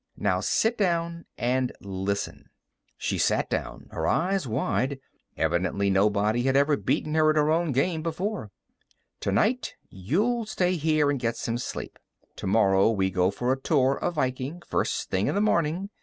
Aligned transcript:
Now, 0.17 0.39
sit 0.39 0.79
down 0.79 1.25
and 1.37 1.71
listen." 1.79 2.49
She 2.97 3.19
sat 3.19 3.51
down, 3.51 3.85
her 3.91 4.07
eyes 4.07 4.47
wide. 4.47 4.99
Evidently, 5.37 5.91
nobody 5.91 6.41
had 6.41 6.55
ever 6.57 6.75
beaten 6.75 7.13
her 7.13 7.29
at 7.29 7.35
her 7.35 7.51
own 7.51 7.71
game 7.71 8.01
before. 8.01 8.49
"Tonight, 9.19 9.75
you'll 9.89 10.47
stay 10.47 10.73
here 10.75 11.11
and 11.11 11.19
get 11.19 11.37
some 11.37 11.59
sleep. 11.59 11.99
Tomorrow, 12.35 12.89
we 12.89 13.11
go 13.11 13.29
for 13.29 13.51
a 13.53 13.61
tour 13.61 13.95
of 13.95 14.15
Viking, 14.15 14.63
first 14.67 15.11
thing 15.11 15.27
in 15.27 15.35
the 15.35 15.39
morning. 15.39 15.91